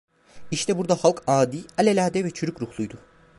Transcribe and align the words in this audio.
İşte 0.51 0.77
burada 0.77 0.95
halk 0.95 1.23
adi, 1.27 1.59
alelade 1.77 2.23
ve 2.23 2.31
çürük 2.31 2.61
ruhluydu. 2.61 2.97